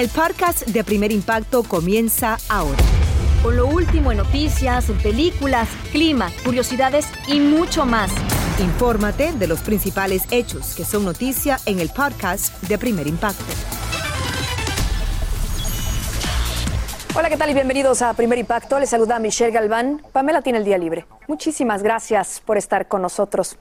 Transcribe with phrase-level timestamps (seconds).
[0.00, 2.78] El podcast de Primer Impacto comienza ahora.
[3.42, 8.10] Con lo último en noticias, películas, clima, curiosidades y mucho más.
[8.58, 13.44] Infórmate de los principales hechos que son noticia en el podcast de Primer Impacto.
[17.14, 18.78] Hola, ¿qué tal y bienvenidos a Primer Impacto?
[18.78, 20.00] Les saluda Michelle Galván.
[20.14, 21.04] Pamela tiene el día libre.
[21.28, 23.58] Muchísimas gracias por estar con nosotros.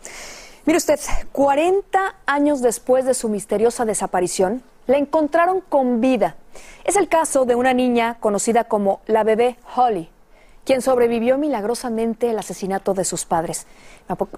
[0.65, 1.01] Mire usted,
[1.33, 6.35] 40 años después de su misteriosa desaparición, la encontraron con vida.
[6.83, 10.09] Es el caso de una niña conocida como la bebé Holly,
[10.65, 13.67] quien sobrevivió milagrosamente el asesinato de sus padres.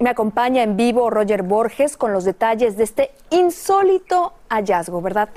[0.02, 5.30] Me acompaña en vivo Roger Borges con los detalles de este insólito hallazgo, ¿verdad?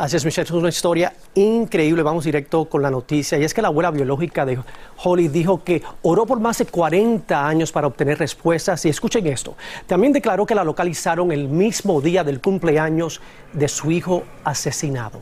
[0.00, 2.02] Así es, Michelle, es una historia increíble.
[2.02, 3.36] Vamos directo con la noticia.
[3.36, 4.58] Y es que la abuela biológica de
[5.04, 8.82] Holly dijo que oró por más de 40 años para obtener respuestas.
[8.86, 9.56] Y escuchen esto.
[9.86, 13.20] También declaró que la localizaron el mismo día del cumpleaños
[13.52, 15.20] de su hijo asesinado.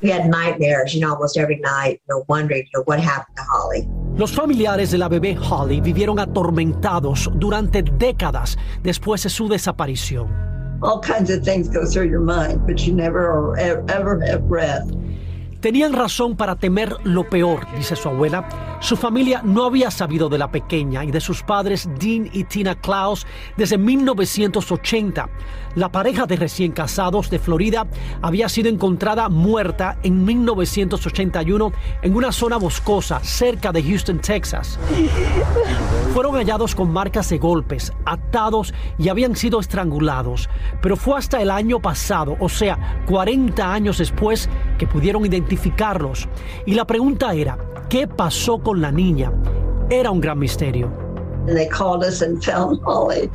[0.00, 3.36] We had nightmares, you know, almost every night, you know, wondering, you know, what happened
[3.36, 3.88] to Holly.
[4.16, 10.55] Los familiares de la bebé Holly vivieron atormentados durante décadas después de su desaparición.
[10.82, 14.90] All kinds of things go through your mind, but you never ever, have breath.
[15.66, 18.78] Tenían razón para temer lo peor, dice su abuela.
[18.78, 22.76] Su familia no había sabido de la pequeña y de sus padres Dean y Tina
[22.76, 25.28] Klaus desde 1980.
[25.74, 27.84] La pareja de recién casados de Florida
[28.22, 34.78] había sido encontrada muerta en 1981 en una zona boscosa cerca de Houston, Texas.
[36.14, 40.48] Fueron hallados con marcas de golpes, atados y habían sido estrangulados.
[40.80, 44.48] Pero fue hasta el año pasado, o sea, 40 años después,
[44.78, 46.28] que pudieron identificarlos.
[46.66, 47.58] Y la pregunta era,
[47.88, 49.32] ¿qué pasó con la niña?
[49.90, 50.90] Era un gran misterio.
[51.48, 53.30] And they called us and found Holly.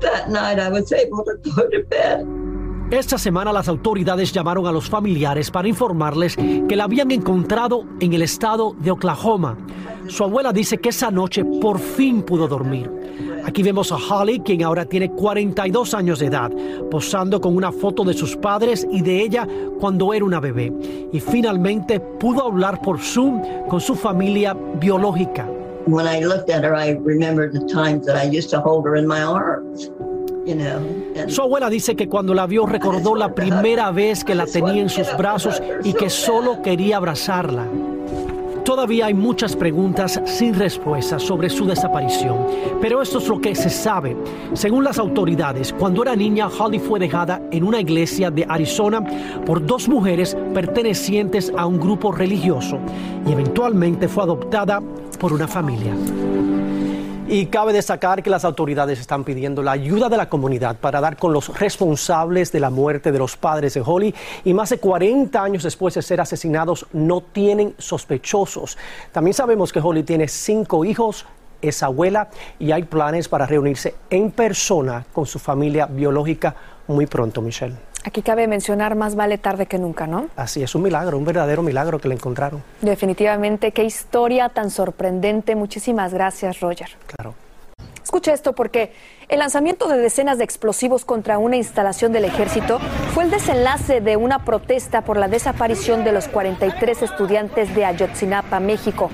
[0.00, 2.26] That night I was able to go to bed.
[2.90, 8.12] Esta semana las autoridades llamaron a los familiares para informarles que la habían encontrado en
[8.12, 9.58] el estado de Oklahoma.
[10.06, 12.88] Su abuela dice que esa noche por fin pudo dormir.
[13.46, 16.50] Aquí vemos a Holly, quien ahora tiene 42 años de edad,
[16.90, 19.46] posando con una foto de sus padres y de ella
[19.78, 20.72] cuando era una bebé.
[21.12, 25.48] Y finalmente pudo hablar por Zoom con su familia biológica.
[25.86, 28.96] When I looked at her, I remembered the times that I used to hold her
[28.96, 29.92] in my arms.
[31.28, 34.88] Su abuela dice que cuando la vio recordó la primera vez que la tenía en
[34.88, 37.66] sus brazos y que solo quería abrazarla.
[38.66, 42.48] Todavía hay muchas preguntas sin respuesta sobre su desaparición,
[42.80, 44.16] pero esto es lo que se sabe.
[44.54, 49.04] Según las autoridades, cuando era niña, Holly fue dejada en una iglesia de Arizona
[49.46, 52.80] por dos mujeres pertenecientes a un grupo religioso
[53.24, 54.82] y eventualmente fue adoptada
[55.20, 55.94] por una familia.
[57.28, 61.16] Y cabe destacar que las autoridades están pidiendo la ayuda de la comunidad para dar
[61.16, 64.14] con los responsables de la muerte de los padres de Holly
[64.44, 68.78] y más de 40 años después de ser asesinados no tienen sospechosos.
[69.10, 71.26] También sabemos que Holly tiene cinco hijos,
[71.60, 72.28] es abuela
[72.60, 76.54] y hay planes para reunirse en persona con su familia biológica
[76.86, 77.74] muy pronto, Michelle.
[78.06, 80.28] Aquí cabe mencionar más vale tarde que nunca, ¿no?
[80.36, 82.62] Así es un milagro, un verdadero milagro que le encontraron.
[82.80, 85.56] Definitivamente, qué historia tan sorprendente.
[85.56, 86.90] Muchísimas gracias, Roger.
[87.16, 87.34] Claro.
[88.04, 88.92] Escuche esto porque
[89.28, 92.78] el lanzamiento de decenas de explosivos contra una instalación del ejército
[93.12, 98.60] fue el desenlace de una protesta por la desaparición de los 43 estudiantes de Ayotzinapa,
[98.60, 99.10] México.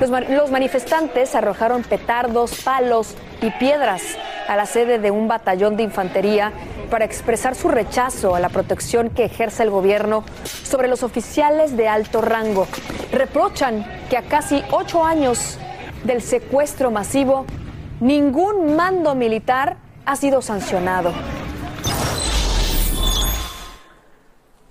[0.00, 4.00] Los, los manifestantes arrojaron petardos, palos y piedras
[4.48, 6.54] a la sede de un batallón de infantería
[6.90, 11.88] para expresar su rechazo a la protección que ejerce el gobierno sobre los oficiales de
[11.88, 12.66] alto rango.
[13.12, 15.58] Reprochan que a casi ocho años
[16.04, 17.46] del secuestro masivo,
[18.00, 21.12] ningún mando militar ha sido sancionado.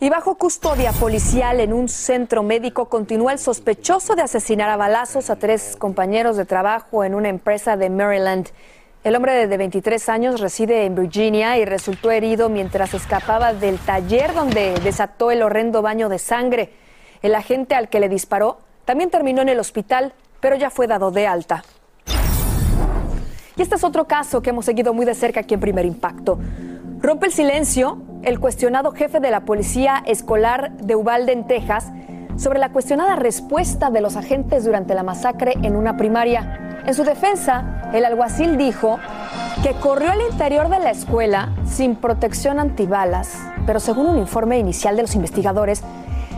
[0.01, 5.29] Y bajo custodia policial en un centro médico continúa el sospechoso de asesinar a balazos
[5.29, 8.47] a tres compañeros de trabajo en una empresa de Maryland.
[9.01, 14.33] El hombre de 23 años reside en Virginia y resultó herido mientras escapaba del taller
[14.33, 16.73] donde desató el horrendo baño de sangre.
[17.21, 21.11] El agente al que le disparó también terminó en el hospital, pero ya fue dado
[21.11, 21.63] de alta.
[23.55, 26.37] Y este es otro caso que hemos seguido muy de cerca aquí en Primer Impacto.
[26.99, 31.89] Rompe el silencio el cuestionado jefe de la policía escolar de Uvalde, en Texas,
[32.35, 36.81] sobre la cuestionada respuesta de los agentes durante la masacre en una primaria.
[36.85, 38.99] En su defensa, el alguacil dijo
[39.63, 44.95] que corrió al interior de la escuela sin protección antibalas, pero según un informe inicial
[44.95, 45.81] de los investigadores,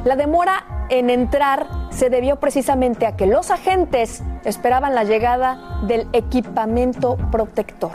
[0.06, 6.08] la demora en entrar se debió precisamente a que los agentes esperaban la llegada del
[6.14, 7.92] equipamiento protector.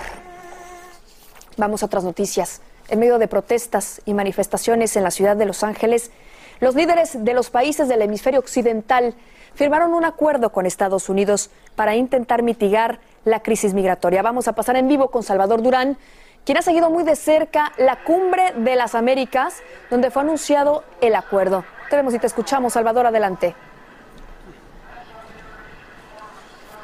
[1.56, 2.60] Vamos a otras noticias.
[2.88, 6.12] En medio de protestas y manifestaciones en la ciudad de Los Ángeles,
[6.60, 9.14] los líderes de los países del hemisferio occidental
[9.54, 14.22] firmaron un acuerdo con Estados Unidos para intentar mitigar la crisis migratoria.
[14.22, 15.98] Vamos a pasar en vivo con Salvador Durán,
[16.44, 21.14] quien ha seguido muy de cerca la cumbre de las Américas, donde fue anunciado el
[21.16, 21.64] acuerdo.
[21.90, 23.54] Te vemos y te escuchamos, Salvador, adelante.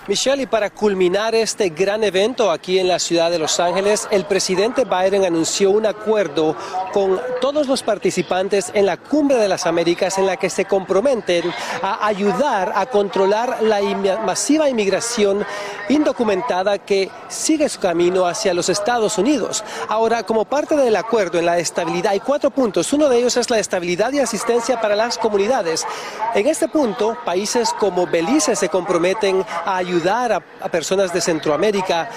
[0.09, 4.25] Michelle, y para culminar este gran evento aquí en la ciudad de Los Ángeles, el
[4.25, 6.57] presidente Biden anunció un acuerdo
[6.93, 11.45] con todos los participantes en la Cumbre de las Américas en la que se comprometen
[11.83, 13.81] a ayudar a controlar la
[14.27, 15.47] masiva inmigración
[15.89, 19.63] indocumentada que sigue su camino hacia los Estados Unidos.
[19.89, 22.93] Ahora, como parte del acuerdo en la estabilidad, hay cuatro puntos.
[22.93, 25.87] Uno de ellos es la estabilidad y asistencia para las comunidades.
[26.35, 32.09] En este punto, países como Belice se comprometen a ayudar ayudar a, personas de Centroamérica.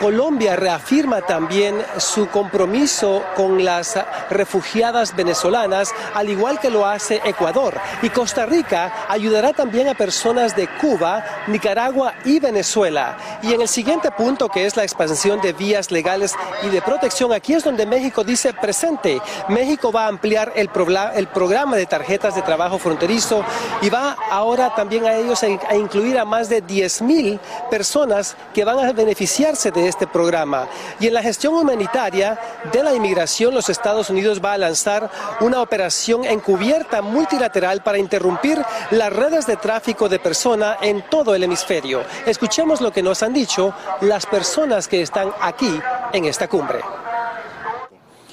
[0.00, 3.98] Colombia reafirma también su compromiso con las
[4.30, 7.74] refugiadas venezolanas, al igual que lo hace Ecuador.
[8.02, 13.16] Y Costa Rica ayudará también a personas de Cuba, Nicaragua y Venezuela.
[13.42, 17.32] Y en el siguiente punto, que es la expansión de vías legales y de protección,
[17.32, 19.20] aquí es donde México dice presente.
[19.48, 23.44] México va a ampliar el, programa de tarjetas de trabajo fronterizo
[23.82, 27.40] y va ahora también a ellos a incluir a más de 10 mil
[27.70, 30.68] personas que van a beneficiarse de este programa.
[31.00, 32.38] Y en la gestión humanitaria
[32.72, 38.62] de la inmigración, los Estados Unidos va a lanzar una operación encubierta multilateral para interrumpir
[38.90, 42.02] las redes de tráfico de personas en todo el hemisferio.
[42.26, 45.80] Escuchemos lo que nos han dicho las personas que están aquí
[46.12, 46.80] en esta cumbre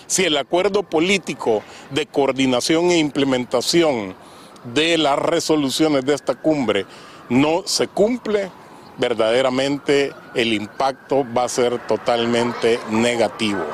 [0.08, 4.16] si el acuerdo político de coordinación e implementación
[4.74, 6.86] de las resoluciones de esta cumbre
[7.30, 8.52] no se cumple,
[8.98, 13.66] verdaderamente el impacto va a ser totalmente negativo.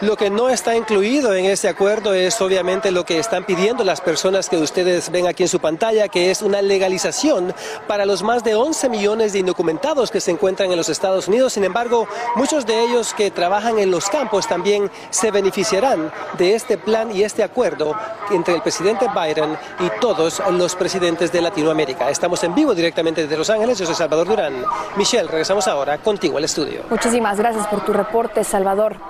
[0.00, 4.00] Lo que no está incluido en este acuerdo es obviamente lo que están pidiendo las
[4.00, 7.52] personas que ustedes ven aquí en su pantalla, que es una legalización
[7.86, 11.52] para los más de 11 millones de indocumentados que se encuentran en los Estados Unidos.
[11.52, 16.78] Sin embargo, muchos de ellos que trabajan en los campos también se beneficiarán de este
[16.78, 17.94] plan y este acuerdo
[18.30, 22.08] entre el presidente Biden y todos los presidentes de Latinoamérica.
[22.08, 23.78] Estamos en vivo directamente desde Los Ángeles.
[23.78, 24.64] Yo soy Salvador Durán.
[24.96, 26.84] Michelle, regresamos ahora contigo al estudio.
[26.88, 29.09] Muchísimas gracias por tu reporte, Salvador.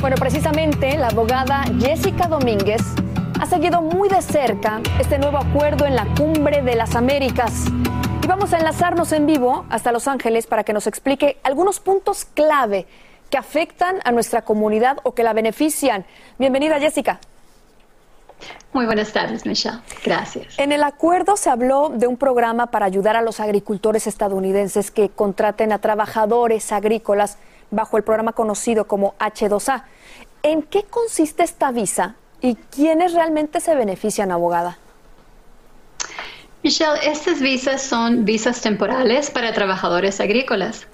[0.00, 2.80] Bueno, precisamente la abogada Jessica Domínguez
[3.38, 7.66] ha seguido muy de cerca este nuevo acuerdo en la Cumbre de las Américas.
[8.22, 12.24] Y vamos a enlazarnos en vivo hasta Los Ángeles para que nos explique algunos puntos
[12.24, 12.86] clave
[13.28, 16.06] que afectan a nuestra comunidad o que la benefician.
[16.38, 17.20] Bienvenida, Jessica.
[18.72, 19.80] Muy buenas tardes, Michelle.
[20.02, 20.58] Gracias.
[20.58, 25.10] En el acuerdo se habló de un programa para ayudar a los agricultores estadounidenses que
[25.10, 27.36] contraten a trabajadores agrícolas
[27.70, 29.84] bajo el programa conocido como H2A.
[30.42, 34.78] ¿En qué consiste esta visa y quiénes realmente se benefician, abogada?
[36.62, 40.86] Michelle, estas visas son visas temporales para trabajadores agrícolas.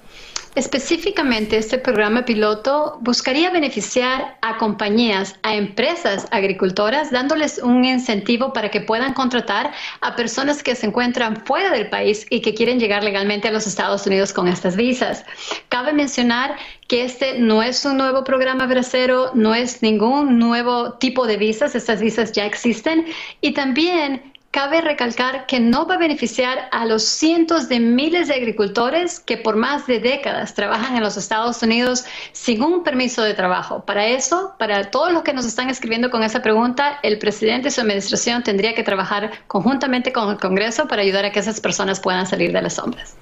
[0.57, 8.71] Específicamente, este programa piloto buscaría beneficiar a compañías, a empresas agricultoras, dándoles un incentivo para
[8.71, 13.03] que puedan contratar a personas que se encuentran fuera del país y que quieren llegar
[13.03, 15.25] legalmente a los Estados Unidos con estas visas.
[15.69, 16.55] Cabe mencionar
[16.87, 21.75] que este no es un nuevo programa bracero, no es ningún nuevo tipo de visas,
[21.75, 23.05] estas visas ya existen
[23.41, 28.35] y también cabe recalcar que no va a beneficiar a los cientos de miles de
[28.35, 33.33] agricultores que por más de décadas trabajan en los Estados Unidos sin un permiso de
[33.33, 33.83] trabajo.
[33.85, 37.71] Para eso, para todos los que nos están escribiendo con esa pregunta, el presidente y
[37.71, 41.99] su administración tendría que trabajar conjuntamente con el Congreso para ayudar a que esas personas
[41.99, 43.15] puedan salir de las sombras.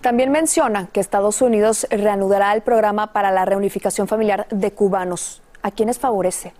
[0.00, 5.42] También menciona que Estados Unidos reanudará el programa para la reunificación familiar de cubanos.
[5.62, 6.54] ¿A quiénes favorece?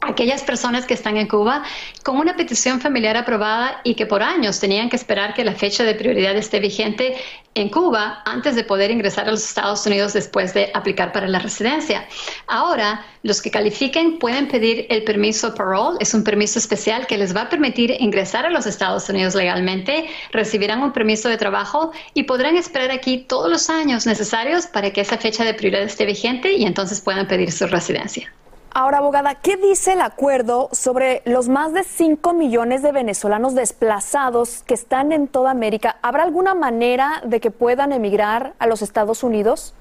[0.00, 1.62] Aquellas personas que están en Cuba
[2.02, 5.84] con una petición familiar aprobada y que por años tenían que esperar que la fecha
[5.84, 7.16] de prioridad esté vigente
[7.54, 11.40] en Cuba antes de poder ingresar a los Estados Unidos después de aplicar para la
[11.40, 12.06] residencia.
[12.46, 17.34] Ahora, los que califiquen pueden pedir el permiso parole, es un permiso especial que les
[17.34, 22.22] va a permitir ingresar a los Estados Unidos legalmente, recibirán un permiso de trabajo y
[22.24, 26.52] podrán esperar aquí todos los años necesarios para que esa fecha de prioridad esté vigente
[26.52, 28.32] y entonces puedan pedir su residencia.
[28.80, 34.62] Ahora, abogada, ¿qué dice el acuerdo sobre los más de 5 millones de venezolanos desplazados
[34.68, 35.96] que están en toda América?
[36.00, 39.74] ¿Habrá alguna manera de que puedan emigrar a los Estados Unidos?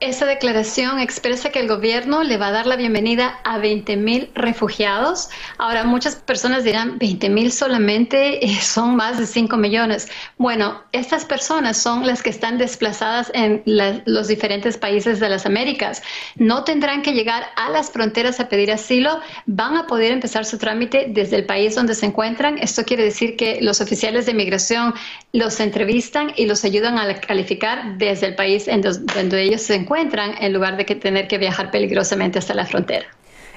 [0.00, 5.28] Esta declaración expresa que el gobierno le va a dar la bienvenida a 20.000 refugiados.
[5.58, 10.08] Ahora, muchas personas dirán, 20.000 solamente eh, son más de 5 millones.
[10.36, 16.00] Bueno, estas personas son las que están desplazadas en los diferentes países de las Américas.
[16.36, 20.58] No tendrán que llegar a las fronteras a pedir asilo, van a poder empezar su
[20.58, 22.58] trámite desde el país donde se encuentran.
[22.58, 24.94] Esto quiere decir que los oficiales de migración
[25.32, 29.87] los entrevistan y los ayudan a calificar desde el país en donde ellos se encuentran
[29.88, 33.06] encuentran en lugar de que tener que viajar peligrosamente hasta la frontera.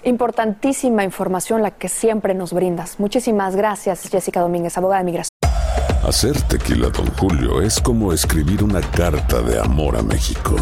[0.04, 3.02] Importantísima información la que siempre nos brindas.
[3.02, 5.30] Muchísimas gracias, Jessica Domínguez, abogada de migración.
[6.08, 10.56] Hacer tequila, don Julio, es como escribir una carta de amor a México.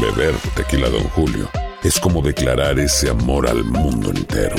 [0.00, 1.48] Beber tequila, don Julio,
[1.82, 4.56] es como declarar ese amor al mundo entero.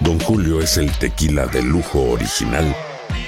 [0.00, 2.74] Don Julio es el tequila de lujo original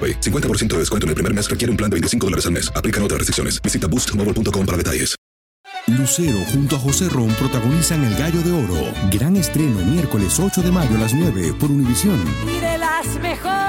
[0.00, 2.72] 50% de descuento en el primer mes requiere un plan de 25 dólares al mes.
[2.74, 3.60] Aplican otras restricciones.
[3.60, 5.16] Visita boostmobile.com para detalles.
[5.86, 8.92] Lucero junto a José Ron protagonizan El Gallo de Oro.
[9.10, 12.18] Gran estreno miércoles 8 de mayo a las 9 por Univisión.
[12.46, 13.60] Y de las mejores.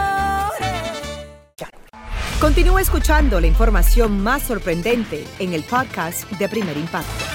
[2.39, 7.30] Continúa escuchando la información más sorprendente en el podcast de Primer Impacto.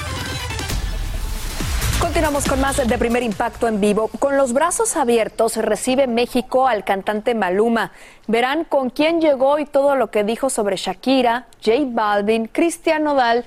[2.17, 4.09] Continuamos con más de primer impacto en vivo.
[4.19, 7.93] Con los brazos abiertos recibe México al cantante Maluma.
[8.27, 13.45] Verán con quién llegó y todo lo que dijo sobre Shakira, J Balvin, Cristian Nodal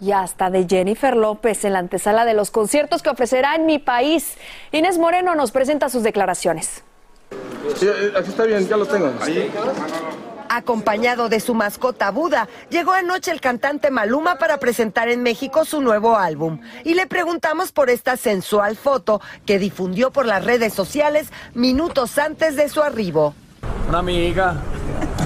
[0.00, 3.78] y hasta de Jennifer López en la antesala de los conciertos que ofrecerá en mi
[3.78, 4.34] país.
[4.72, 6.82] Inés Moreno nos presenta sus declaraciones.
[7.80, 9.12] Eh, aquí está bien, ya lo tengo.
[10.48, 15.80] Acompañado de su mascota Buda, llegó anoche el cantante Maluma para presentar en México su
[15.80, 16.60] nuevo álbum.
[16.84, 22.56] Y le preguntamos por esta sensual foto que difundió por las redes sociales minutos antes
[22.56, 23.34] de su arribo.
[23.88, 24.56] Una amiga,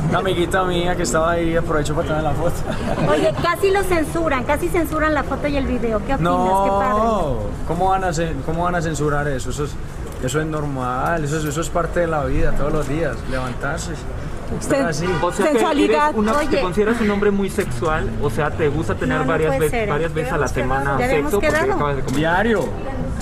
[0.09, 2.57] una amiguita mía que estaba ahí, aprovecho para tener la foto.
[3.11, 5.99] Oye, casi lo censuran, casi censuran la foto y el video.
[6.05, 6.21] ¿Qué opinas?
[6.21, 7.67] No, Qué padre.
[7.67, 8.11] ¿cómo van a,
[8.45, 9.51] cómo van a censurar eso?
[9.51, 9.71] Eso es,
[10.23, 13.93] eso es normal, eso es, eso es parte de la vida, todos los días, levantarse.
[14.59, 16.15] O sea, sensualidad.
[16.15, 18.09] una, ¿Te consideras un hombre muy sexual?
[18.23, 19.89] O sea, ¿te gusta tener No, no varias, veces, ser.
[19.89, 21.31] varias veces a la semana sexo?
[21.41, 22.17] Porque acabas de comer.
[22.17, 22.69] Diario.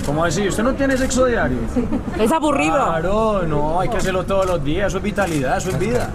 [0.07, 0.49] ¿Cómo así?
[0.49, 1.59] ¿Usted no tiene sexo diario?
[2.19, 2.75] Es aburrido.
[2.75, 6.11] Claro, no, hay que hacerlo todos los días, eso es vitalidad, eso es vida.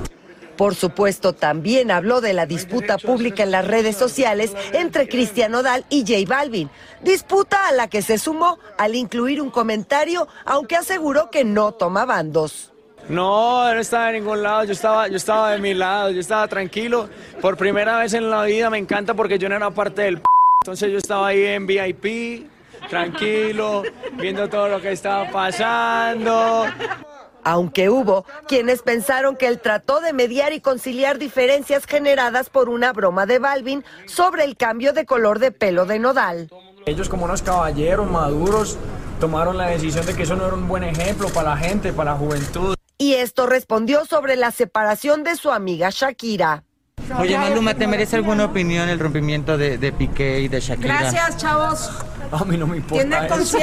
[0.57, 5.85] Por supuesto, también habló de la disputa pública en las redes sociales entre Cristian Nodal
[5.89, 6.69] y J Balvin.
[7.01, 12.05] Disputa a la que se sumó al incluir un comentario, aunque aseguró que no toma
[12.05, 12.74] bandos.
[13.09, 16.47] No, no estaba en ningún lado, yo estaba, yo estaba de mi lado, yo estaba
[16.47, 17.07] tranquilo.
[17.41, 20.23] Por primera vez en la vida me encanta porque yo no era parte del p
[20.65, 22.49] entonces yo estaba ahí en VIP,
[22.89, 23.83] tranquilo,
[24.13, 26.65] viendo todo lo que estaba pasando.
[27.43, 32.93] Aunque hubo quienes pensaron que él trató de mediar y conciliar diferencias generadas por una
[32.93, 36.49] broma de Balvin sobre el cambio de color de pelo de Nodal.
[36.87, 38.79] Ellos como unos caballeros maduros
[39.19, 42.13] tomaron la decisión de que eso no era un buen ejemplo para la gente, para
[42.13, 42.75] la juventud.
[43.05, 46.63] Y esto respondió sobre la separación de su amiga Shakira.
[47.19, 51.11] Oye, Maluma, ¿te merece alguna opinión el rompimiento de, de Piqué y de Shakira?
[51.37, 51.91] chavos.
[52.31, 53.59] A mí no me importa eso.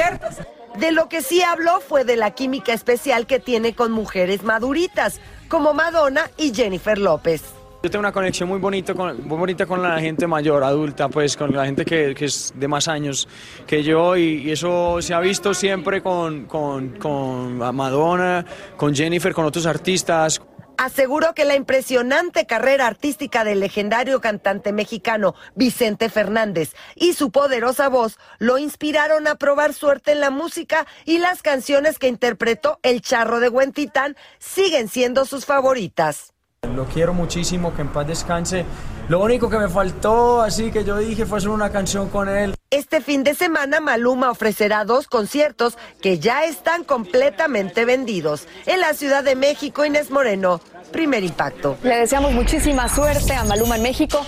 [0.77, 5.19] De lo que sí habló fue de la química especial que tiene con mujeres maduritas,
[5.49, 7.43] como Madonna y Jennifer López.
[7.83, 11.35] Yo tengo una conexión muy, bonito con, muy bonita con la gente mayor, adulta, pues
[11.35, 13.27] con la gente que, es de más años
[13.67, 18.45] que yo y, eso se ha visto siempre con, con, con Madonna,
[18.77, 20.41] con Jennifer, con otros artistas.
[20.77, 27.89] aseguró que la impresionante carrera artística del legendario cantante mexicano Vicente Fernández y su poderosa
[27.89, 33.01] voz lo inspiraron a probar suerte en la música y las canciones que interpretó El
[33.01, 36.32] Charro de Huentitán siguen siendo sus favoritas.
[36.71, 38.65] Lo quiero muchísimo, que en paz descanse.
[39.09, 42.55] Lo único que me faltó, así que yo dije, fue hacer una canción con él.
[42.71, 48.47] Este fin de semana Maluma ofrecerá dos conciertos que ya están completamente vendidos.
[48.65, 51.77] En la Ciudad de México, Inés Moreno, primer impacto.
[51.83, 54.25] Le deseamos muchísima suerte a Maluma en México.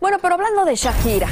[0.00, 1.28] Bueno, pero hablando de Shakira,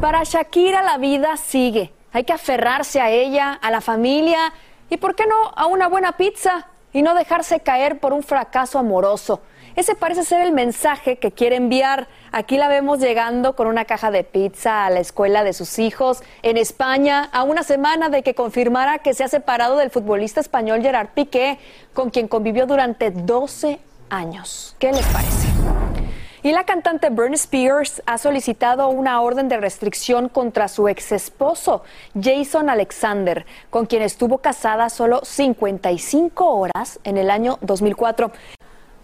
[0.00, 1.92] para Shakira la vida sigue.
[2.12, 4.52] Hay que aferrarse a ella, a la familia
[4.90, 8.78] y, ¿por qué no, a una buena pizza y no dejarse caer por un fracaso
[8.78, 9.40] amoroso?
[9.76, 12.08] Ese parece ser el mensaje que quiere enviar.
[12.32, 16.22] Aquí la vemos llegando con una caja de pizza a la escuela de sus hijos
[16.42, 20.82] en España, a una semana de que confirmara que se ha separado del futbolista español
[20.82, 21.58] Gerard Piqué,
[21.94, 24.74] con quien convivió durante 12 años.
[24.78, 25.48] ¿Qué les parece?
[26.42, 31.82] Y la cantante Britney Spears ha solicitado una orden de restricción contra su ex esposo,
[32.18, 38.32] Jason Alexander, con quien estuvo casada solo 55 horas en el año 2004.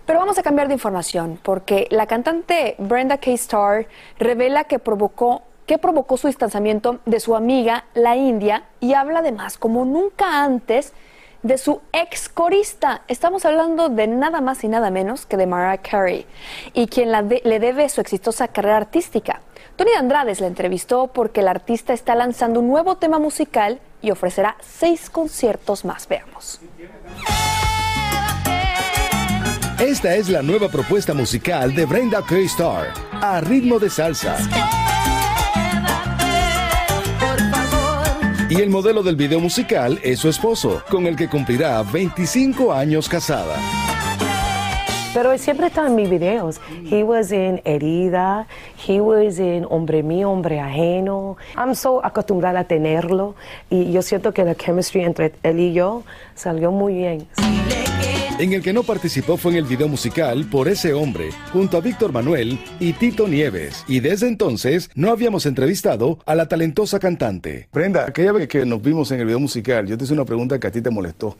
[0.06, 3.32] Pero vamos a cambiar de información porque la cantante Brenda K.
[3.32, 3.86] Starr
[4.18, 9.58] revela que provocó que provocó su distanciamiento de su amiga, la India, y habla además,
[9.58, 10.92] como nunca antes,
[11.42, 13.02] de su ex corista.
[13.08, 16.24] Estamos hablando de nada más y nada menos que de Mariah Carey,
[16.72, 19.40] y quien le debe su exitosa carrera artística.
[19.74, 24.56] Tony Andrades la entrevistó porque el artista está lanzando un nuevo tema musical y ofrecerá
[24.60, 26.06] seis conciertos más.
[26.06, 26.60] Veamos.
[29.86, 32.38] Esta es la nueva propuesta musical de Brenda K.
[32.38, 34.36] Star, a ritmo de salsa.
[38.50, 43.08] Y el modelo del video musical es su esposo, con el que cumplirá 25 años
[43.08, 43.54] casada.
[45.14, 46.60] Pero él siempre está en mis videos.
[46.90, 48.48] He was in Herida,
[48.88, 51.36] he was in Hombre Mío, Hombre Ajeno.
[51.56, 53.36] I'm so acostumbrada a tenerlo
[53.70, 56.02] y yo siento que la chemistry entre él y yo
[56.34, 57.28] salió muy bien.
[58.38, 61.80] En el que no participó fue en el video musical Por ese hombre, junto a
[61.80, 63.82] Víctor Manuel y Tito Nieves.
[63.88, 67.70] Y desde entonces no habíamos entrevistado a la talentosa cantante.
[67.72, 70.60] Brenda, aquella vez que nos vimos en el video musical, yo te hice una pregunta
[70.60, 71.34] que a ti te molestó.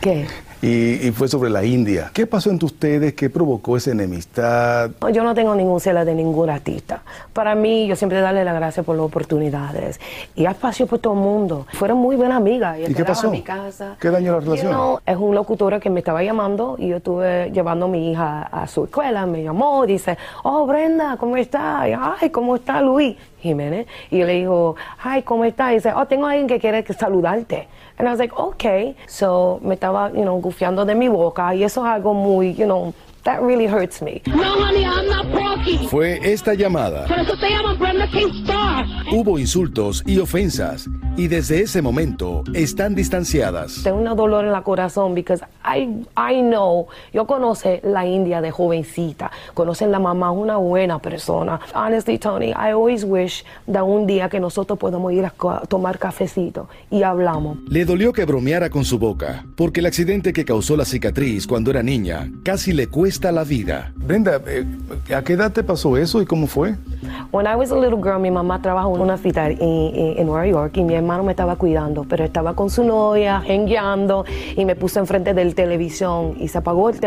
[0.00, 0.26] ¿Qué?
[0.60, 2.10] Y, fue sobre la India.
[2.12, 3.14] ¿Qué pasó entre ustedes?
[3.14, 4.90] ¿Qué provocó esa enemistad?
[5.12, 7.02] Yo no tengo ningún celo de ningún artista.
[7.32, 10.00] Para mí, yo siempre darle las gracias por las oportunidades.
[10.34, 11.66] Y hay espacio por todo el mundo.
[11.74, 12.76] Fueron muy buenas amigas.
[12.88, 13.30] ¿Y, qué pasó?
[13.30, 13.96] mi casa.
[14.00, 14.98] ¿Qué daño la relación?
[15.06, 18.66] es un locutor que me estaba llamando y yo estuve llevando a mi hija a
[18.66, 19.26] su escuela.
[19.26, 21.88] Me llamó, dice, oh Brenda, ¿cómo estás?
[22.20, 23.86] Ay, ¿cómo está Luis Jiménez?
[24.10, 25.72] Y le digo, ay, ¿cómo estás?
[25.72, 27.68] Y dice, oh, tengo alguien que quiere saludarte.
[27.98, 28.96] And I was like, okay.
[29.06, 32.64] So me estaba, you know, gufiando de mi boca y eso es algo muy, you
[32.64, 34.22] know, That really hurts me.
[34.26, 35.26] No, honey, I'm not
[35.90, 37.06] Fue esta llamada.
[37.06, 38.86] Por eso te llaman Brenda Star.
[39.10, 43.82] Hubo insultos y ofensas y desde ese momento están distanciadas.
[43.82, 48.50] Tengo un dolor en la corazón because I, I know, yo conoce la India de
[48.50, 51.60] jovencita, conocen la mamá, una buena persona.
[51.74, 55.32] Honestly, Tony, I always wish that un día que nosotros podamos ir a
[55.68, 57.58] tomar cafecito y hablamos.
[57.68, 61.70] Le dolió que bromeara con su boca, porque el accidente que causó la cicatriz cuando
[61.70, 63.92] era niña casi le cuesta la vida.
[63.96, 64.64] Brenda, eh,
[65.14, 66.76] ¿a qué edad te pasó eso y cómo fue?
[67.32, 70.76] When I was a little girl, mi mamá trabajó en una hospital en, Nueva York
[70.76, 74.24] y mi hermano me estaba cuidando, pero estaba con su novia, hengueando
[74.56, 76.98] y me puso enfrente del televisión y se apagó el,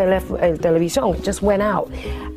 [0.42, 1.88] el televisión, just went out.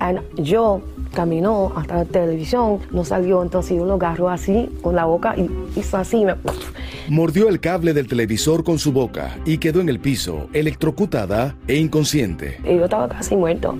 [0.00, 0.83] And yo
[1.14, 5.48] caminó hasta la televisión, no salió, entonces yo lo agarro así con la boca y
[5.79, 6.24] hizo así.
[6.24, 6.35] Me...
[7.09, 11.77] Mordió el cable del televisor con su boca y quedó en el piso, electrocutada e
[11.77, 12.59] inconsciente.
[12.64, 13.77] Y yo estaba casi muerto.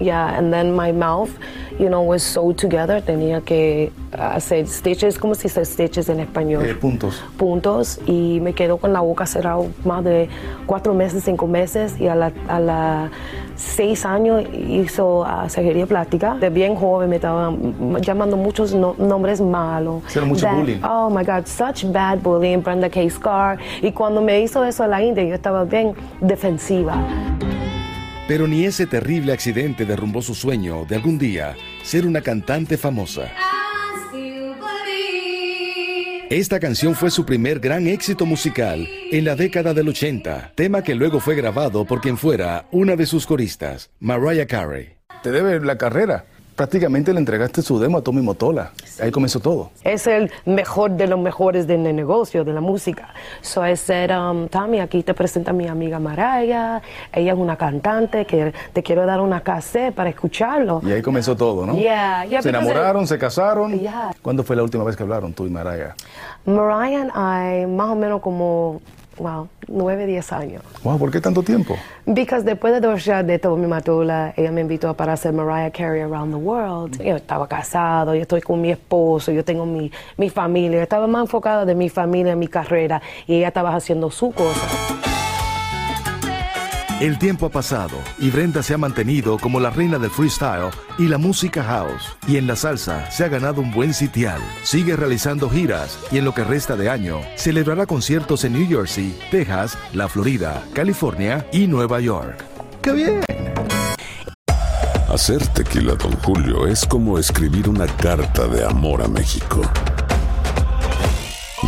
[0.00, 1.30] Yeah, and then my mouth,
[1.78, 3.00] you know, was sewed together.
[3.00, 6.64] Tenía que hacer stitches, ¿cómo se dice stitches en español?
[6.64, 7.22] Eh, puntos.
[7.36, 8.00] Puntos.
[8.06, 10.28] Y me quedo con la boca cerrada más de
[10.66, 11.98] cuatro meses, cinco meses.
[12.00, 13.10] Y a la, a
[13.54, 16.34] seis años hizo uh, cirugía plástica.
[16.34, 20.02] De bien joven me estaban llamando muchos nombres malos.
[20.08, 20.80] Hicieron mucho bullying.
[20.82, 23.08] Oh my God, such bad bullying, Brenda K.
[23.08, 23.58] Scar.
[23.80, 26.96] Y cuando me hizo eso a la India, yo estaba bien defensiva.
[28.28, 33.32] Pero ni ese terrible accidente derrumbó su sueño de algún día ser una cantante famosa.
[36.30, 40.94] Esta canción fue su primer gran éxito musical en la década del 80, tema que
[40.94, 44.94] luego fue grabado por quien fuera una de sus coristas, Mariah Carey.
[45.22, 46.24] Te debe la carrera.
[46.56, 48.72] Prácticamente le entregaste su demo a Tommy Motola.
[49.00, 49.70] Ahí comenzó todo.
[49.84, 53.08] Es el mejor de los mejores del negocio, de la música.
[53.40, 56.82] So I said, um, Tommy, aquí te presenta mi amiga Maraya.
[57.12, 60.80] Ella es una cantante que te quiero dar una cassette para escucharlo.
[60.84, 61.74] Y ahí comenzó todo, ¿no?
[61.76, 63.78] Yeah, yeah, se enamoraron, it- se casaron.
[63.78, 64.10] Yeah.
[64.22, 65.94] ¿Cuándo fue la última vez que hablaron tú y Mariah?
[66.44, 67.10] Mariah and
[67.64, 68.80] I, más o menos como,
[69.18, 70.62] wow, nueve, diez años.
[70.82, 71.76] Wow, ¿por qué tanto tiempo?
[72.06, 76.00] Because después de dos shows de Tommy Matula, ella me invitó para hacer Mariah Carey
[76.02, 77.02] Around the World.
[77.02, 80.82] Yo estaba casado, yo estoy con mi esposo, yo tengo mi, mi familia.
[80.82, 85.11] Estaba más enfocada de mi familia, mi carrera, y ella estaba haciendo su cosa.
[87.02, 91.08] El tiempo ha pasado y Brenda se ha mantenido como la reina del freestyle y
[91.08, 92.16] la música house.
[92.28, 94.40] Y en la salsa se ha ganado un buen sitial.
[94.62, 99.18] Sigue realizando giras y en lo que resta de año celebrará conciertos en New Jersey,
[99.32, 102.44] Texas, la Florida, California y Nueva York.
[102.82, 103.24] ¡Qué bien!
[105.08, 109.60] Hacer tequila, Don Julio, es como escribir una carta de amor a México.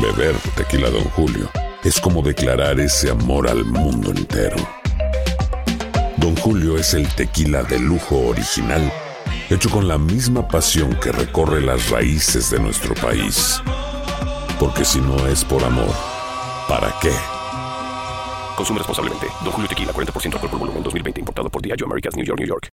[0.01, 1.51] Beber tequila, Don Julio,
[1.83, 4.84] es como declarar ese amor al mundo entero.
[6.25, 8.91] Don Julio es el tequila de lujo original,
[9.51, 13.61] hecho con la misma pasión que recorre las raíces de nuestro país.
[14.59, 15.95] Porque si no es por amor,
[16.67, 17.13] ¿para qué?
[18.57, 19.27] Consume responsablemente.
[19.43, 21.21] Don Julio Tequila, 40% alcohol por volumen, 2020.
[21.21, 22.69] Importado por Diageo Americas, New York, New York.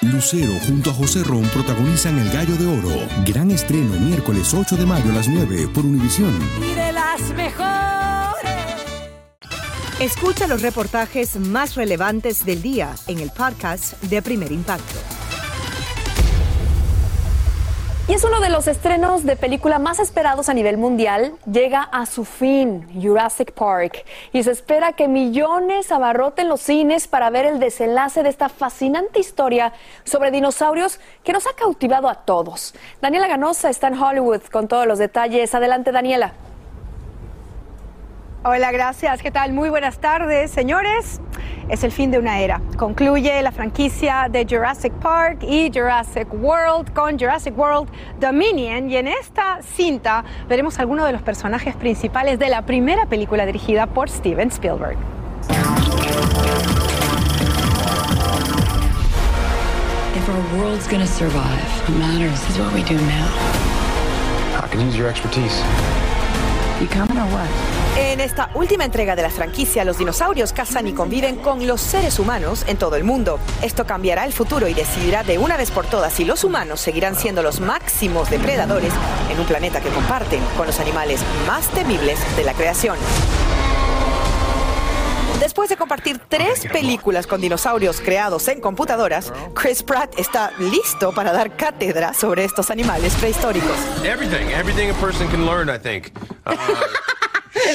[0.00, 3.06] Lucero junto a José Ron protagonizan El Gallo de Oro.
[3.26, 6.34] Gran estreno miércoles 8 de mayo a las 9 por Univisión.
[6.62, 8.67] Y de las mejores.
[10.00, 14.94] Escucha los reportajes más relevantes del día en el podcast de Primer Impacto.
[18.06, 21.32] Y es uno de los estrenos de película más esperados a nivel mundial.
[21.50, 27.28] Llega a su fin Jurassic Park y se espera que millones abarroten los cines para
[27.30, 29.72] ver el desenlace de esta fascinante historia
[30.04, 32.72] sobre dinosaurios que nos ha cautivado a todos.
[33.02, 35.56] Daniela Ganosa está en Hollywood con todos los detalles.
[35.56, 36.34] Adelante, Daniela.
[38.44, 39.20] Hola, gracias.
[39.20, 39.52] ¿Qué tal?
[39.52, 41.20] Muy buenas tardes, señores.
[41.68, 42.62] Es el fin de una era.
[42.76, 47.88] Concluye la franquicia de Jurassic Park y Jurassic World con Jurassic World
[48.20, 53.44] Dominion y en esta cinta veremos algunos de los personajes principales de la primera película
[53.44, 54.96] dirigida por Steven Spielberg.
[60.14, 63.28] If our world's gonna survive, what matters is what we do now.
[64.62, 65.60] I can use your expertise.
[66.80, 67.77] You coming or what?
[68.00, 72.20] En esta última entrega de la franquicia, los dinosaurios cazan y conviven con los seres
[72.20, 73.40] humanos en todo el mundo.
[73.60, 77.16] Esto cambiará el futuro y decidirá de una vez por todas si los humanos seguirán
[77.16, 78.92] siendo los máximos depredadores
[79.28, 82.96] en un planeta que comparten con los animales más temibles de la creación.
[85.40, 91.32] Después de compartir tres películas con dinosaurios creados en computadoras, Chris Pratt está listo para
[91.32, 93.76] dar cátedra sobre estos animales prehistóricos.
[94.04, 96.12] Everything, everything a person can learn, I think.
[96.46, 96.54] Uh,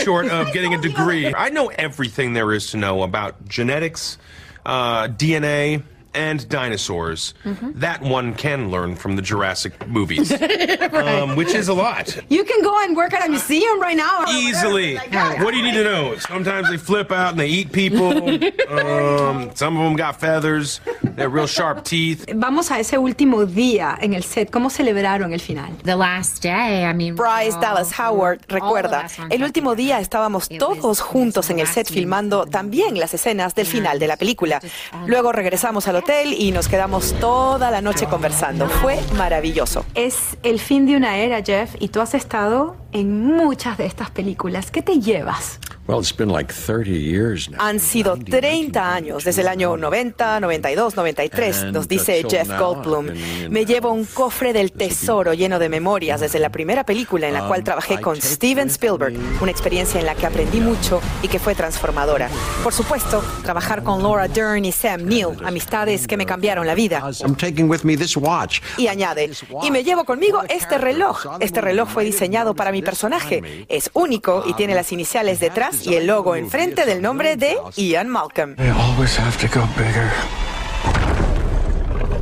[0.04, 1.34] short of getting a degree.
[1.34, 4.18] I know everything there is to know about genetics,
[4.66, 7.34] uh, DNA, and dinosaurs.
[7.76, 10.32] That one can learn from the Jurassic movies,
[10.94, 12.18] um, which is a lot.
[12.30, 14.26] You can go and work at a museum right now.
[14.30, 14.98] Easily.
[14.98, 16.18] What do you need to know?
[16.18, 18.14] Sometimes they flip out and they eat people.
[18.74, 20.80] Um, some of them got feathers.
[21.16, 22.26] They're real sharp teeth.
[22.34, 24.50] Vamos a ese último día en el set.
[24.50, 25.72] ¿Cómo celebraron el final?
[25.84, 31.50] The last day, I mean, Bryce Dallas Howard recuerda, el último día estábamos todos juntos
[31.50, 34.60] en el set filmando también las escenas del final de la película.
[35.06, 35.98] Luego regresamos al
[36.38, 38.68] y nos quedamos toda la noche conversando.
[38.68, 39.86] Fue maravilloso.
[39.96, 44.12] Es el fin de una era, Jeff, y tú has estado en muchas de estas
[44.12, 44.70] películas.
[44.70, 45.60] ¿Qué te llevas?
[45.86, 47.58] Well, it's been like 30 years now.
[47.60, 53.08] Han sido 30 años, desde el año 90, 92, 93, nos dice Jeff Goldblum.
[53.50, 57.50] Me llevo un cofre del tesoro lleno de memorias desde la primera película en la
[57.50, 61.54] cual trabajé con Steven Spielberg, una experiencia en la que aprendí mucho y que fue
[61.54, 62.30] transformadora.
[62.64, 67.04] Por supuesto, trabajar con Laura Dern y Sam Neill, amistades que me cambiaron la vida.
[67.22, 68.62] I'm taking with me this watch.
[68.78, 71.26] Y añade, y me llevo conmigo este reloj.
[71.42, 73.66] Este reloj fue diseñado para mi personaje.
[73.68, 78.10] Es único y tiene las iniciales detrás y el logo enfrente del nombre de Ian
[78.10, 78.56] Malcolm.
[78.56, 80.10] They always have to go bigger.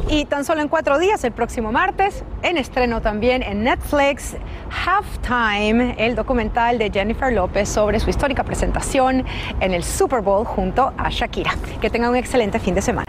[0.10, 4.36] Y tan solo en cuatro días, el próximo martes, en estreno también en Netflix,
[4.70, 9.26] Halftime, el documental de Jennifer López sobre su histórica presentación
[9.62, 11.56] en el Super Bowl junto a Shakira.
[11.80, 13.06] Que tengan un excelente fin de semana.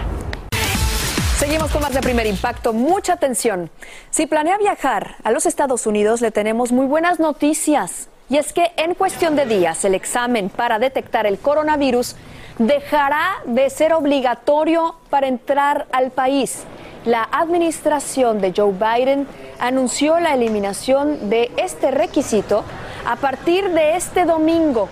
[1.37, 2.73] Seguimos con más de primer impacto.
[2.73, 3.69] Mucha atención.
[4.11, 8.11] Si planea viajar a los Estados Unidos, le tenemos muy buenas noticias.
[8.33, 12.17] Y es que en cuestión de días, el examen para detectar el coronavirus
[12.57, 16.65] dejará de ser obligatorio para entrar al país.
[17.05, 19.27] la administración de Joe Biden
[19.59, 22.65] anunció la eliminación de este requisito
[23.05, 24.89] a partir de este domingo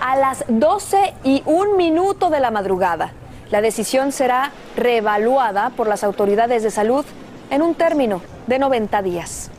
[0.00, 3.12] a las 12 y un minuto de la madrugada.
[3.50, 7.04] La decisión será reevaluada por las autoridades de salud
[7.50, 9.50] en un término de 90 días.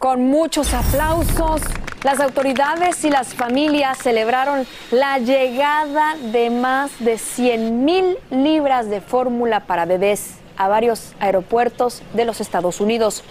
[0.00, 1.60] Con muchos aplausos,
[2.04, 9.02] las autoridades y las familias celebraron la llegada de más de 100 mil libras de
[9.02, 13.22] fórmula para bebés a varios aeropuertos de los Estados Unidos.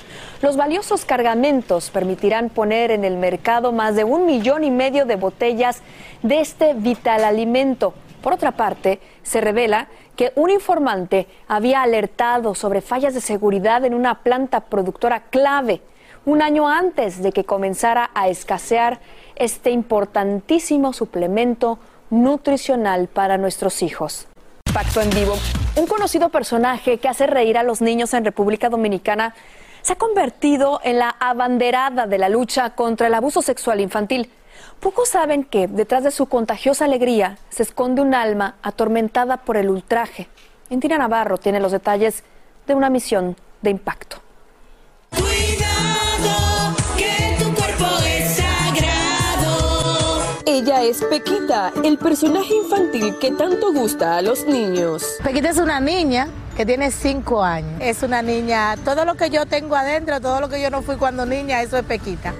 [0.44, 5.16] Los valiosos cargamentos permitirán poner en el mercado más de un millón y medio de
[5.16, 5.82] botellas
[6.22, 7.96] de este vital alimento.
[8.22, 13.96] Por otra parte, se revela que un informante había alertado sobre fallas de seguridad en
[13.96, 15.82] una planta productora clave
[16.30, 19.00] un año antes de que comenzara a escasear
[19.36, 21.80] este importantísimo suplemento
[22.12, 24.28] nutricional para nuestros hijos.
[24.72, 25.36] Pacto en vivo.
[25.76, 29.34] Un conocido personaje que hace reír a los niños en República Dominicana
[29.82, 34.30] se ha convertido en la abanderada de la lucha contra el abuso sexual infantil.
[34.80, 39.70] Pocos saben que detrás de su contagiosa alegría se esconde un alma atormentada por el
[39.70, 40.28] ultraje.
[40.70, 42.24] Intina Navarro tiene los detalles
[42.68, 44.18] de una misión de impacto.
[50.60, 55.06] Ella es Pequita, el personaje infantil que tanto gusta a los niños.
[55.24, 57.80] Pequita es una niña que tiene cinco años.
[57.80, 60.98] Es una niña, todo lo que yo tengo adentro, todo lo que yo no fui
[60.98, 62.34] cuando niña, eso es Pequita.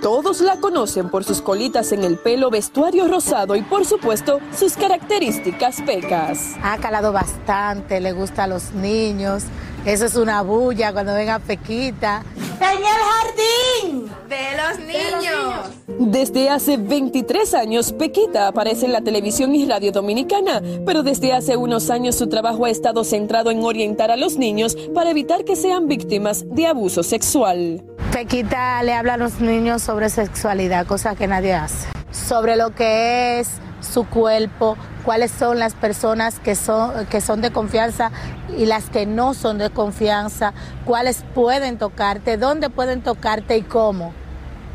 [0.00, 4.72] Todos la conocen por sus colitas en el pelo, vestuario rosado y por supuesto sus
[4.72, 6.54] características pecas.
[6.62, 9.42] Ha calado bastante, le gusta a los niños.
[9.84, 12.22] Eso es una bulla cuando venga Pequita.
[12.60, 15.80] ¡En el jardín de los niños!
[15.98, 21.56] Desde hace 23 años, Pequita aparece en la televisión y radio dominicana, pero desde hace
[21.56, 25.56] unos años su trabajo ha estado centrado en orientar a los niños para evitar que
[25.56, 27.82] sean víctimas de abuso sexual.
[28.12, 31.88] Pequita le habla a los niños sobre sexualidad, cosa que nadie hace.
[32.10, 33.48] Sobre lo que es
[33.80, 38.10] su cuerpo, cuáles son las personas que son, que son de confianza
[38.56, 40.52] y las que no son de confianza,
[40.84, 44.12] cuáles pueden tocarte, dónde pueden tocarte y cómo,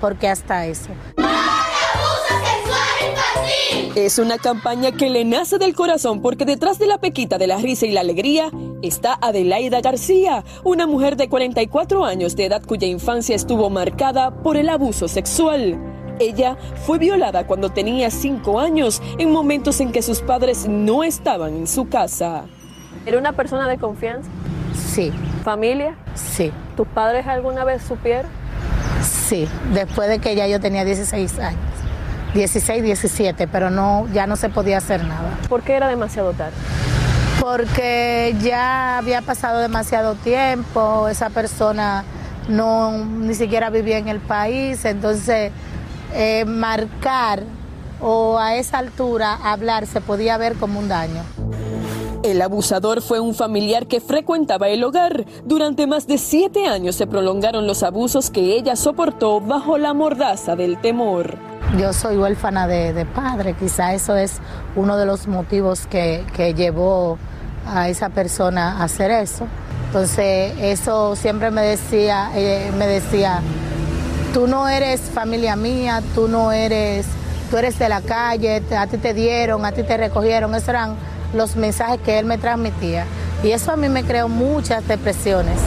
[0.02, 0.90] porque hasta eso.
[3.96, 7.58] Es una campaña que le nace del corazón porque detrás de la pequita de la
[7.58, 12.88] risa y la alegría está Adelaida García, una mujer de 44 años de edad cuya
[12.88, 15.95] infancia estuvo marcada por el abuso sexual.
[16.20, 21.56] Ella fue violada cuando tenía 5 años, en momentos en que sus padres no estaban
[21.56, 22.46] en su casa.
[23.06, 24.30] ¿Era una persona de confianza?
[24.74, 25.12] Sí.
[25.44, 25.96] ¿Familia?
[26.16, 26.52] Sí.
[26.78, 28.32] ¿Tus padres alguna vez supieron?
[29.02, 31.60] Sí, después de que ya yo tenía 16 años.
[32.34, 35.38] 16, 17, pero no, ya no se podía hacer nada.
[35.48, 36.56] ¿Por qué era demasiado tarde?
[37.40, 42.04] Porque ya había pasado demasiado tiempo, esa persona
[42.50, 45.52] no ni siquiera vivía en el país, entonces
[46.16, 47.44] eh, marcar
[48.02, 51.24] o a esa altura hablar se podía ver como un daño.
[52.24, 55.26] El abusador fue un familiar que frecuentaba el hogar.
[55.44, 60.56] Durante más de siete años se prolongaron los abusos que ella soportó bajo la mordaza
[60.56, 61.38] del temor.
[61.78, 64.40] Yo soy huérfana de, padre, quizá eso es
[64.76, 66.24] uno de los motivos que,
[66.56, 67.20] llevó
[67.68, 69.46] a esa persona a hacer eso.
[69.88, 73.42] Entonces, eso siempre me decía, eh, me decía,
[74.36, 77.06] tú no eres familia mía, tú no eres,
[77.50, 80.54] tú eres de la calle, a ti te dieron, a ti te recogieron.
[80.54, 80.98] Esos eran
[81.34, 83.06] los mensajes que él me transmitía.
[83.46, 85.58] Y eso a mí me creó muchas depresiones.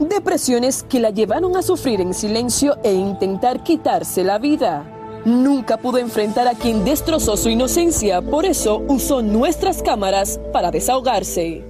[0.00, 4.84] Depresiones que la llevaron a sufrir en silencio e intentar quitarse la vida.
[5.24, 11.64] Nunca pudo enfrentar a quien destrozó su inocencia, por eso usó nuestras cámaras para desahogarse.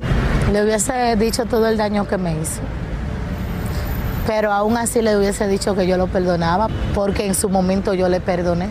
[0.52, 2.60] Le hubiese dicho todo el daño que me hizo,
[4.26, 8.08] pero aún así le hubiese dicho que yo lo perdonaba, porque en su momento yo
[8.08, 8.68] le perdoné.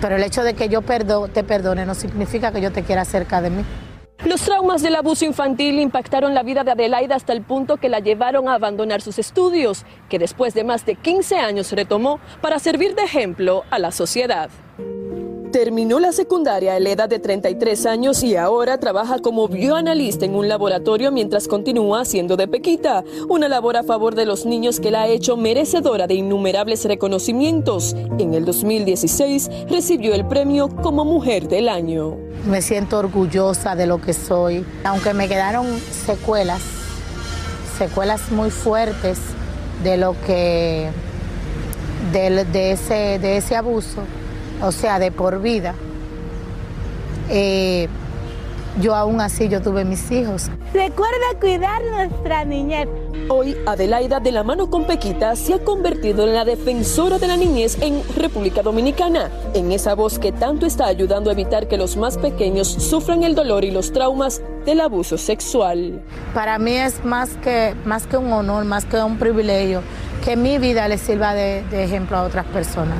[0.00, 3.40] Pero el hecho de que yo te perdone no significa que yo te quiera cerca
[3.40, 3.64] de mí.
[4.24, 7.98] Los traumas del abuso infantil impactaron la vida de Adelaida hasta el punto que la
[7.98, 12.94] llevaron a abandonar sus estudios, que después de más de 15 años retomó para servir
[12.94, 14.48] de ejemplo a la sociedad.
[15.52, 20.34] Terminó la secundaria a la edad de 33 años y ahora trabaja como bioanalista en
[20.34, 24.90] un laboratorio mientras continúa haciendo de pequita, una labor a favor de los niños que
[24.90, 27.94] la ha hecho merecedora de innumerables reconocimientos.
[28.18, 32.16] En el 2016 recibió el premio como Mujer del Año.
[32.46, 35.66] Me siento orgullosa de lo que soy, aunque me quedaron
[36.06, 36.62] secuelas,
[37.76, 39.18] secuelas muy fuertes
[39.84, 40.88] de lo que
[42.10, 44.00] de, ese, de ese abuso
[44.62, 45.74] o sea, de por vida.
[47.28, 47.88] Eh,
[48.80, 50.48] yo aún así yo tuve mis hijos.
[50.72, 52.88] Recuerda cuidar nuestra niñez.
[53.28, 57.36] Hoy, Adelaida, de la mano con Pequita, se ha convertido en la defensora de la
[57.36, 61.96] niñez en República Dominicana, en esa voz que tanto está ayudando a evitar que los
[61.96, 66.02] más pequeños sufran el dolor y los traumas del abuso sexual.
[66.34, 69.82] Para mí es más que, más que un honor, más que un privilegio,
[70.24, 72.96] que mi vida le sirva de, de ejemplo a otras personas.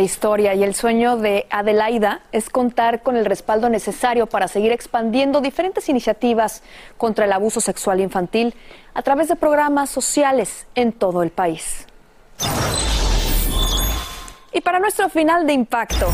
[0.00, 0.54] Historia.
[0.54, 5.88] Y el sueño de Adelaida es contar con el respaldo necesario para seguir expandiendo diferentes
[5.88, 6.62] iniciativas
[6.96, 8.54] contra el abuso sexual infantil
[8.94, 11.86] a través de programas sociales en todo el país.
[14.52, 16.08] Y para nuestro final de impacto,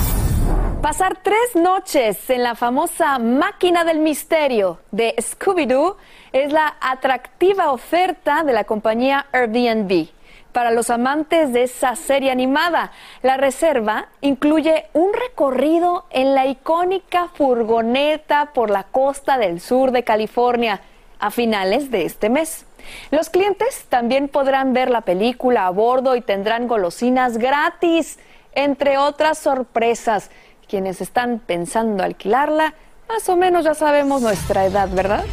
[0.81, 5.97] pasar tres noches en la famosa máquina del misterio de Scooby-Doo
[6.33, 10.09] es la atractiva oferta de la compañía Airbnb
[10.53, 12.93] para los amantes de esa serie animada.
[13.23, 20.05] La reserva incluye un recorrido en la icónica furgoneta por la costa del sur de
[20.05, 20.81] California
[21.19, 22.67] a finales de este mes.
[23.11, 28.19] Los clientes también podrán ver la película a bordo y tendrán golosinas gratis,
[28.55, 30.31] entre otras sorpresas.
[30.69, 32.75] Quienes están pensando alquilarla
[33.13, 35.25] más o menos ya sabemos nuestra edad, ¿verdad?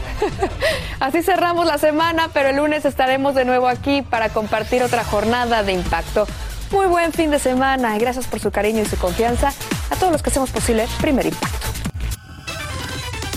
[0.99, 5.63] Así cerramos la semana, pero el lunes estaremos de nuevo aquí para compartir otra jornada
[5.63, 6.27] de impacto.
[6.71, 9.53] Muy buen fin de semana y gracias por su cariño y su confianza
[9.89, 11.67] a todos los que hacemos posible Primer Impacto.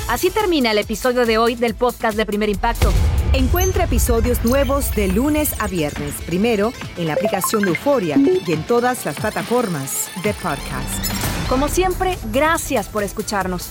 [0.08, 2.92] Así termina el episodio de hoy del podcast de Primer Impacto.
[3.32, 8.64] Encuentra episodios nuevos de lunes a viernes, primero en la aplicación de Euforia y en
[8.64, 11.12] todas las plataformas de podcast.
[11.48, 13.70] Como siempre, gracias por escucharnos.